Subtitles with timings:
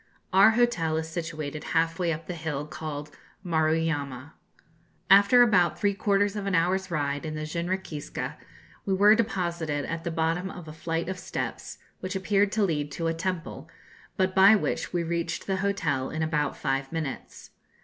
[0.33, 3.11] Our hotel is situated half way up the hill called
[3.45, 4.31] Maruyama.
[5.11, 8.33] After about three quarters of an hour's ride in the jinrikiska,
[8.83, 12.91] we were deposited at the bottom of a flight of steps, which appeared to lead
[12.93, 13.69] to a temple,
[14.17, 17.51] but by which we reached the hotel in about five minutes.